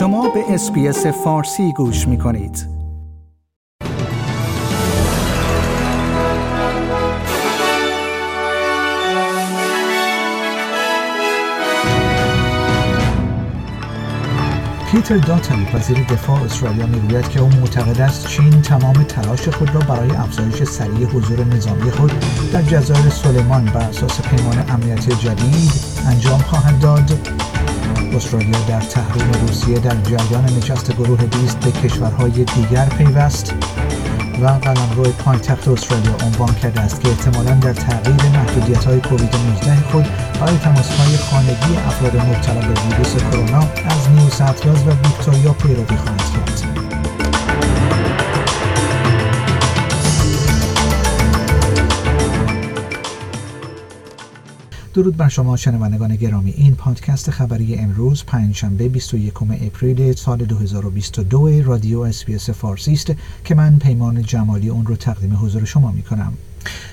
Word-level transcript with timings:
شما 0.00 0.28
به 0.28 0.44
SBS 0.48 1.06
فارسی 1.06 1.72
گوش 1.72 2.08
می 2.08 2.18
کنید. 2.18 2.66
پیتر 14.92 15.16
داتن 15.16 15.66
وزیر 15.74 16.04
دفاع 16.04 16.42
استرالیا 16.42 16.86
می‌گوید 16.86 17.28
که 17.28 17.40
او 17.40 17.48
معتقد 17.48 18.00
است 18.00 18.26
چین 18.26 18.62
تمام 18.62 18.92
تلاش 18.92 19.48
خود 19.48 19.74
را 19.74 19.80
برای 19.80 20.10
افزایش 20.10 20.62
سریع 20.62 21.06
حضور 21.06 21.44
نظامی 21.44 21.90
خود 21.90 22.12
در 22.52 22.62
جزایر 22.62 23.08
سلیمان 23.08 23.64
بر 23.64 23.80
اساس 23.80 24.20
پیمان 24.20 24.64
امنیتی 24.70 25.10
جدید 25.10 25.72
انجام 26.06 26.38
خواهد 26.38 26.80
داد 26.80 27.12
استرالیا 28.14 28.60
در 28.68 28.80
تحریم 28.80 29.32
روسیه 29.46 29.78
در 29.78 29.96
جریان 29.96 30.44
نشست 30.44 30.92
گروه 30.92 31.26
20 31.26 31.60
به 31.60 31.70
کشورهای 31.70 32.30
دیگر 32.30 32.84
پیوست 32.84 33.54
و 34.42 34.46
قلمرو 34.46 35.02
پایتخت 35.02 35.68
استرالیا 35.68 36.12
عنوان 36.26 36.54
کرده 36.54 36.80
است 36.80 37.00
که 37.00 37.08
احتمالا 37.08 37.54
در 37.54 37.72
تغییر 37.72 38.38
محدودیت 38.38 38.84
های 38.84 39.00
کووید 39.00 39.36
19 39.36 39.76
خود 39.92 40.06
برای 40.40 40.58
تماس 40.58 40.90
های 40.90 41.16
خانگی 41.16 41.76
افراد 41.86 42.16
مبتلا 42.16 42.60
به 42.60 42.80
ویروس 42.80 43.16
کرونا 43.16 43.58
از 43.58 44.10
نیو 44.10 44.74
و 44.74 44.90
ویکتوریا 44.90 45.52
پیروی 45.52 45.96
خواهد 45.96 46.30
کرد. 46.34 46.79
درود 55.00 55.16
بر 55.16 55.28
شما 55.28 55.56
شنوندگان 55.56 56.16
گرامی. 56.16 56.50
این 56.50 56.74
پادکست 56.74 57.30
خبری 57.30 57.76
امروز 57.76 58.24
پنجشنبه 58.24 58.88
21 58.88 59.42
April 59.42 60.12
سال 60.12 60.38
2022 60.38 61.62
رادیو 61.62 62.00
SBS 62.00 62.50
فارسی 62.50 62.92
است 62.92 63.12
که 63.44 63.54
من 63.54 63.78
پیمان 63.78 64.22
جمالی 64.22 64.68
اون 64.68 64.86
رو 64.86 64.96
تقدیم 64.96 65.36
حضور 65.36 65.64
شما 65.64 65.92
می 65.92 66.02
کنم 66.02 66.32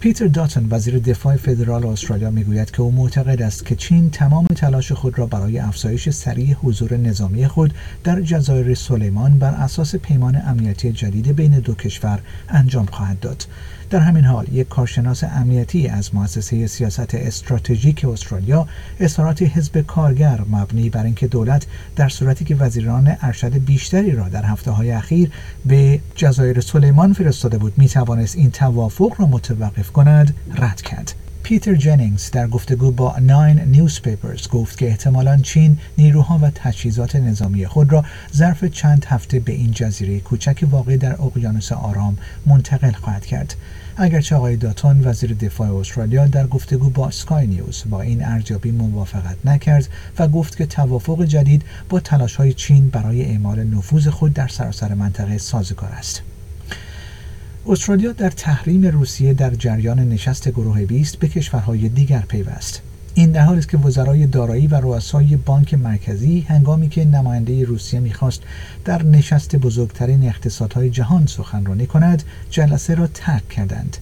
پیتر 0.00 0.26
داتن 0.26 0.66
وزیر 0.70 0.98
دفاع 0.98 1.36
فدرال 1.36 1.86
استرالیا 1.86 2.30
می‌گوید 2.30 2.70
که 2.70 2.82
او 2.82 2.92
معتقد 2.92 3.42
است 3.42 3.66
که 3.66 3.76
چین 3.76 4.10
تمام 4.10 4.46
تلاش 4.46 4.92
خود 4.92 5.18
را 5.18 5.26
برای 5.26 5.58
افزایش 5.58 6.10
سریع 6.10 6.54
حضور 6.54 6.96
نظامی 6.96 7.48
خود 7.48 7.74
در 8.04 8.20
جزایر 8.20 8.74
سلیمان 8.74 9.38
بر 9.38 9.54
اساس 9.54 9.96
پیمان 9.96 10.42
امنیتی 10.46 10.92
جدید 10.92 11.36
بین 11.36 11.58
دو 11.58 11.74
کشور 11.74 12.20
انجام 12.48 12.86
خواهد 12.86 13.20
داد. 13.20 13.46
در 13.90 13.98
همین 13.98 14.24
حال 14.24 14.46
یک 14.52 14.68
کارشناس 14.68 15.24
امنیتی 15.24 15.88
از 15.88 16.14
مؤسسه 16.14 16.66
سیاست 16.66 17.14
استراتژیک 17.14 18.04
استرالیا 18.04 18.66
اظهارات 19.00 19.42
حزب 19.42 19.80
کارگر 19.80 20.40
مبنی 20.50 20.90
بر 20.90 21.04
اینکه 21.04 21.26
دولت 21.26 21.66
در 21.96 22.08
صورتی 22.08 22.44
که 22.44 22.54
وزیران 22.54 23.16
ارشد 23.22 23.52
بیشتری 23.64 24.12
را 24.12 24.28
در 24.28 24.44
هفته 24.44 24.70
های 24.70 24.90
اخیر 24.90 25.30
به 25.66 26.00
جزایر 26.14 26.60
سلیمان 26.60 27.12
فرستاده 27.12 27.58
بود 27.58 27.72
می 27.76 27.88
توانست 27.88 28.36
این 28.36 28.50
توافق 28.50 29.12
را 29.18 29.26
متوقف 29.50 29.90
کند 29.90 30.34
رد 30.54 30.82
کرد. 30.82 31.14
پیتر 31.42 31.74
جنینگز 31.74 32.30
در 32.30 32.46
گفتگو 32.46 32.90
با 32.90 33.16
ناین 33.18 33.60
نیوزپیپرز 33.60 34.48
گفت 34.48 34.78
که 34.78 34.86
احتمالا 34.86 35.36
چین 35.36 35.78
نیروها 35.98 36.38
و 36.42 36.50
تجهیزات 36.54 37.16
نظامی 37.16 37.66
خود 37.66 37.92
را 37.92 38.04
ظرف 38.34 38.64
چند 38.64 39.04
هفته 39.04 39.40
به 39.40 39.52
این 39.52 39.70
جزیره 39.70 40.20
کوچک 40.20 40.64
واقع 40.70 40.96
در 40.96 41.22
اقیانوس 41.22 41.72
آرام 41.72 42.18
منتقل 42.46 42.92
خواهد 42.92 43.26
کرد. 43.26 43.54
اگرچه 43.96 44.36
آقای 44.36 44.56
داتون 44.56 45.00
وزیر 45.04 45.34
دفاع 45.34 45.76
استرالیا 45.76 46.26
در 46.26 46.46
گفتگو 46.46 46.90
با 46.90 47.10
سکای 47.10 47.46
نیوز 47.46 47.84
با 47.90 48.00
این 48.00 48.24
ارزیابی 48.24 48.70
موافقت 48.70 49.36
نکرد 49.44 49.88
و 50.18 50.28
گفت 50.28 50.56
که 50.56 50.66
توافق 50.66 51.24
جدید 51.24 51.62
با 51.88 52.00
تلاش 52.00 52.36
های 52.36 52.52
چین 52.52 52.88
برای 52.88 53.24
اعمال 53.24 53.64
نفوذ 53.64 54.08
خود 54.08 54.32
در 54.32 54.48
سراسر 54.48 54.94
منطقه 54.94 55.38
سازگار 55.38 55.90
است. 55.90 56.22
استرالیا 57.66 58.12
در 58.12 58.30
تحریم 58.30 58.86
روسیه 58.86 59.34
در 59.34 59.50
جریان 59.50 59.98
نشست 59.98 60.48
گروه 60.48 60.84
20 60.84 61.16
به 61.16 61.28
کشورهای 61.28 61.88
دیگر 61.88 62.24
پیوست. 62.28 62.82
این 63.14 63.32
در 63.32 63.40
حالی 63.40 63.58
است 63.58 63.68
که 63.68 63.78
وزرای 63.78 64.26
دارایی 64.26 64.66
و 64.66 64.80
رؤسای 64.80 65.36
بانک 65.36 65.74
مرکزی 65.74 66.40
هنگامی 66.40 66.88
که 66.88 67.04
نماینده 67.04 67.64
روسیه 67.64 68.00
می‌خواست 68.00 68.42
در 68.84 69.02
نشست 69.02 69.56
بزرگترین 69.56 70.28
اقتصادهای 70.28 70.90
جهان 70.90 71.26
سخنرانی 71.26 71.86
کند 71.86 72.22
جلسه 72.50 72.94
را 72.94 73.06
ترک 73.06 73.48
کردند. 73.48 73.96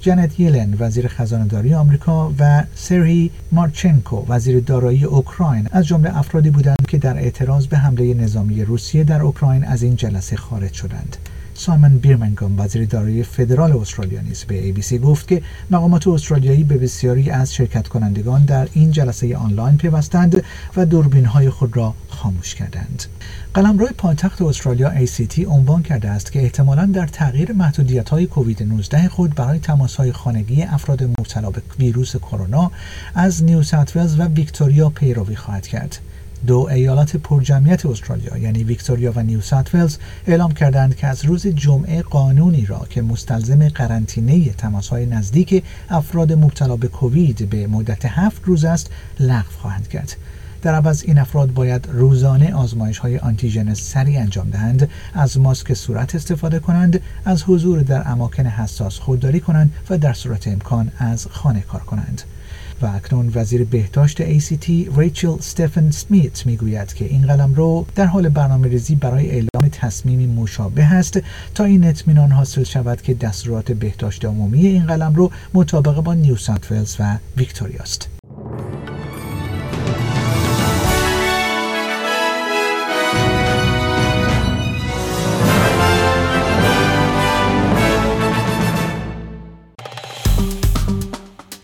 جنت 0.00 0.40
یلن 0.40 0.76
وزیر 0.78 1.08
خزانهداری 1.08 1.74
آمریکا 1.74 2.34
و 2.38 2.64
سری 2.74 3.30
مارچنکو 3.52 4.24
وزیر 4.28 4.60
دارایی 4.60 5.04
اوکراین 5.04 5.68
از 5.72 5.86
جمله 5.86 6.18
افرادی 6.18 6.50
بودند 6.50 6.86
که 6.88 6.98
در 6.98 7.16
اعتراض 7.16 7.66
به 7.66 7.78
حمله 7.78 8.14
نظامی 8.14 8.64
روسیه 8.64 9.04
در 9.04 9.22
اوکراین 9.22 9.64
از 9.64 9.82
این 9.82 9.96
جلسه 9.96 10.36
خارج 10.36 10.72
شدند. 10.72 11.16
سایمن 11.54 11.98
بیرمنگام 11.98 12.60
وزیر 12.60 12.84
دارایی 12.84 13.22
فدرال 13.22 13.76
استرالیا 13.76 14.20
نیز 14.20 14.44
به 14.44 14.74
ABC 14.74 14.92
گفت 14.92 15.28
که 15.28 15.42
مقامات 15.70 16.08
استرالیایی 16.08 16.64
به 16.64 16.78
بسیاری 16.78 17.30
از 17.30 17.54
شرکت 17.54 17.88
کنندگان 17.88 18.44
در 18.44 18.68
این 18.72 18.90
جلسه 18.90 19.36
آنلاین 19.36 19.76
پیوستند 19.76 20.44
و 20.76 20.86
دوربین 20.86 21.24
های 21.24 21.50
خود 21.50 21.76
را 21.76 21.94
خاموش 22.08 22.54
کردند. 22.54 23.04
قلمرو 23.54 23.88
پایتخت 23.98 24.42
استرالیا 24.42 25.06
ACT 25.06 25.38
عنوان 25.46 25.82
کرده 25.82 26.10
است 26.10 26.32
که 26.32 26.42
احتمالا 26.42 26.86
در 26.86 27.06
تغییر 27.06 27.52
محدودیت 27.52 28.08
های 28.08 28.26
کووید 28.26 28.62
19 28.62 29.08
خود 29.08 29.34
برای 29.34 29.58
تماس 29.58 29.96
های 29.96 30.12
خانگی 30.12 30.62
افراد 30.62 31.02
مبتلا 31.02 31.50
به 31.50 31.62
ویروس 31.78 32.16
کرونا 32.16 32.70
از 33.14 33.44
نیو 33.44 33.62
و 34.18 34.22
ویکتوریا 34.22 34.90
پیروی 34.90 35.36
خواهد 35.36 35.66
کرد. 35.66 35.98
دو 36.46 36.68
ایالات 36.70 37.16
پرجمعیت 37.16 37.86
استرالیا 37.86 38.36
یعنی 38.36 38.64
ویکتوریا 38.64 39.12
و 39.16 39.22
نیو 39.22 39.40
ساوت 39.40 39.98
اعلام 40.26 40.52
کردند 40.52 40.96
که 40.96 41.06
از 41.06 41.24
روز 41.24 41.46
جمعه 41.46 42.02
قانونی 42.02 42.66
را 42.66 42.86
که 42.90 43.02
مستلزم 43.02 43.68
قرنطینه 43.68 44.50
تماسهای 44.50 45.06
نزدیک 45.06 45.64
افراد 45.90 46.32
مبتلا 46.32 46.76
به 46.76 46.88
کووید 46.88 47.50
به 47.50 47.66
مدت 47.66 48.06
هفت 48.06 48.42
روز 48.44 48.64
است 48.64 48.90
لغو 49.20 49.50
خواهند 49.60 49.88
کرد. 49.88 50.16
در 50.62 50.74
عوض 50.74 51.02
این 51.06 51.18
افراد 51.18 51.54
باید 51.54 51.88
روزانه 51.92 52.54
آزمایش 52.54 52.98
های 52.98 53.18
آنتیژن 53.18 53.74
سریع 53.74 54.20
انجام 54.20 54.50
دهند 54.50 54.88
از 55.14 55.38
ماسک 55.38 55.74
صورت 55.74 56.14
استفاده 56.14 56.58
کنند 56.58 57.00
از 57.24 57.42
حضور 57.42 57.82
در 57.82 58.02
اماکن 58.08 58.46
حساس 58.46 58.98
خودداری 58.98 59.40
کنند 59.40 59.72
و 59.90 59.98
در 59.98 60.12
صورت 60.12 60.48
امکان 60.48 60.92
از 60.98 61.26
خانه 61.26 61.60
کار 61.60 61.80
کنند. 61.80 62.22
و 62.82 62.86
اکنون 62.86 63.32
وزیر 63.34 63.64
بهداشت 63.64 64.38
ACT 64.38 64.70
ریچل 64.96 65.38
ستفن 65.40 65.90
سمیت 65.90 66.46
می‌گوید 66.46 66.94
که 66.94 67.04
این 67.04 67.26
قلم 67.26 67.54
رو 67.54 67.86
در 67.94 68.06
حال 68.06 68.28
برنامه 68.28 68.68
ریزی 68.68 68.94
برای 68.94 69.30
اعلام 69.30 69.68
تصمیمی 69.72 70.26
مشابه 70.26 70.84
است 70.84 71.20
تا 71.54 71.64
این 71.64 71.84
اطمینان 71.84 72.32
حاصل 72.32 72.64
شود 72.64 73.02
که 73.02 73.14
دستورات 73.14 73.72
بهداشت 73.72 74.24
عمومی 74.24 74.66
این 74.66 74.86
قلمرو 74.86 75.30
مطابق 75.54 76.00
با 76.00 76.14
نیو 76.14 76.36
ساوت 76.36 76.66
ولز 76.66 76.96
و 77.00 77.18
ویکتوریا 77.36 77.82
است. 77.82 78.21